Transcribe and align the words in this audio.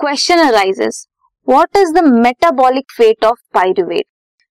Question 0.00 0.38
arises 0.38 1.06
what 1.48 1.76
is 1.76 1.92
the 1.92 2.02
metabolic 2.04 2.92
fate 2.92 3.24
of 3.24 3.38
pyruvate 3.54 4.04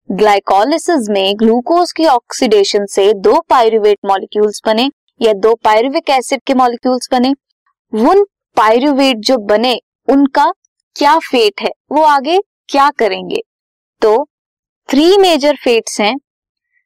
glycolysis 0.10 1.08
में 1.10 1.34
glucose 1.40 1.92
के 1.92 2.06
oxidation 2.06 2.86
से 2.86 3.14
दो 3.14 3.40
पायरुवेट 3.50 3.98
मॉलिक्यूल्स 4.06 4.62
बने, 4.66 4.90
या 5.22 5.34
दो 5.36 5.54
पायरुविक 5.56 6.10
एसिड 6.10 6.42
के 6.48 6.54
मॉलिक्यूल्स 6.54 7.10
बने। 7.12 7.34
उन 7.94 8.24
पायरुवेट 8.58 9.18
जो 9.18 9.38
बने, 9.38 9.74
उनका 10.08 10.46
क्या 10.96 11.18
फेट 11.20 11.62
है? 11.62 11.72
वो 11.92 12.04
आगे 12.04 12.40
क्या 12.70 12.90
करेंगे? 12.90 13.42
तो 14.02 14.26
थ्री 14.90 15.18
मेजर 15.18 15.56
फेट्स 15.56 16.00
हैं। 16.02 16.16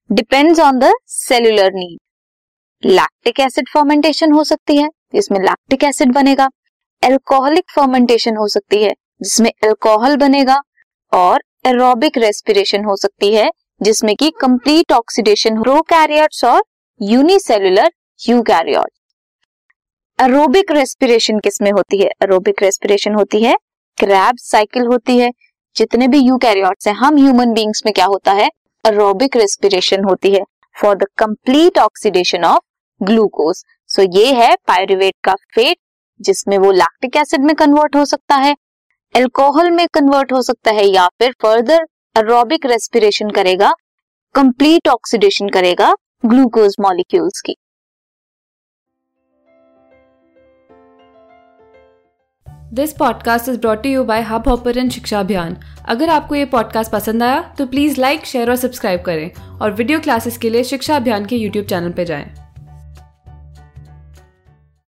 Depends 0.10 0.60
on 0.60 0.80
the 0.80 0.94
cellular 1.08 1.72
need 1.74 2.90
lactic 2.92 3.40
acid 3.40 3.70
fermentation 3.74 4.32
हो 4.32 4.44
सकती 4.44 4.78
है, 4.78 4.90
जिसमें 5.14 5.40
लैक्टिक 5.40 5.84
एसिड 5.84 6.14
बनेगा। 6.14 6.50
एल्कोहलिक 7.04 7.72
फर्मेंटेशन 7.76 8.38
हो 8.38 8.48
सकती 8.48 8.84
है, 8.84 8.92
जिसमें 9.22 9.52
एल्कोहल 9.66 10.16
बनेगा 10.18 10.62
और 11.12 11.44
एरोबिक 11.66 12.18
रेस्पिरेशन 12.18 12.84
हो 12.86 12.96
सकती 12.96 13.34
है, 13.36 13.50
जिसमें 13.82 14.16
कि 14.16 14.30
कंप्लीट 14.42 14.92
ऑक्सीडेशन 14.92 15.62
प्रोकैरियोट्स 15.64 16.44
और 16.46 16.64
यूनिसेल्युलर 17.02 17.92
यूकैरियोट्स 18.20 19.00
एरोबिक 20.20 20.72
रेस्पिरेशन 20.72 21.40
किसमें 21.40 21.72
होती 21.72 21.98
है? 21.98 22.10
एरोबिक 22.24 22.62
रेस्पिरेशन 22.64 23.14
होती 23.14 23.44
है 23.44 23.56
क्रैब 23.98 24.38
साइकिल 24.40 24.86
होती 24.86 25.18
है, 25.18 25.32
जितने 25.76 26.08
भी 26.08 26.18
यू 26.18 26.28
यूकैरियोट्स 26.28 26.88
हैं, 26.88 26.94
हम 26.96 27.18
ह्यूमन 27.18 27.54
बींग्स 27.54 27.82
में 27.86 27.94
क्या 27.94 28.06
होता 28.06 28.32
है? 28.32 28.50
एरोबिक 28.84 29.36
रेस्पिरेशन 29.38 30.04
होती 30.04 30.32
है 30.32 30.44
for 30.76 30.96
the 30.96 31.06
complete 31.18 31.78
oxidation 31.80 32.44
of 32.46 32.62
glucose 33.02 33.64
so 33.90 34.02
ये 34.18 34.34
है 34.34 34.56
पायरुवेट 34.68 35.14
का 35.24 35.34
फेट 35.56 35.78
जिसमें 36.22 36.58
वो 36.58 36.72
लैक्टिक 36.72 37.16
एसिड 37.16 37.42
में 37.42 37.56
कन्वर्ट 37.56 37.96
हो 37.96 38.06
सकता 38.06 38.36
है 38.36 38.56
एल्कोहल 39.16 39.72
में 39.72 39.88
कन्वर्ट 39.94 40.34
हो 40.34 40.42
सकता 40.42 40.72
है 40.72 40.86
या 40.86 41.08
फिर 41.08 41.36
फर्दर 41.42 41.86
एरोबिक 42.18 42.66
रेस्पिरेशन 42.66 43.30
करेगा 43.30 43.74
कंप्लीट 44.36 44.88
ऑक्सीडेशन 44.88 45.50
करेगा 45.50 45.94
ग्लूकोज 46.26 46.76
मॉलिक्यूल्स 46.80 47.42
की 47.42 47.56
this 52.74 52.94
podcast 52.94 53.50
is 53.50 53.60
brought 53.60 53.86
you 53.86 54.04
by 54.04 54.22
Hubhopper 54.48 54.90
Shiksha 54.90 55.20
Abhiyan 55.20 55.58
अगर 55.86 56.10
आपको 56.10 56.36
ये 56.36 56.46
पॉडकास्ट 56.46 56.92
पसंद 56.92 57.24
आया 57.24 57.42
तो 57.58 57.66
प्लीज़ 57.66 58.02
लाइक 58.02 58.26
शेयर 58.26 58.50
और 58.50 58.56
सब्सक्राइब 58.56 59.02
करें 59.02 59.60
और 59.60 59.72
वीडियो 59.72 60.00
क्लासेस 60.00 60.38
के 60.38 60.50
लिए 60.50 60.64
शिक्षा 60.64 60.96
अभियान 60.96 61.26
के 61.26 61.36
यूट्यूब 61.36 61.66
चैनल 61.66 61.92
पर 61.92 62.04
जाएँ। 62.04 62.43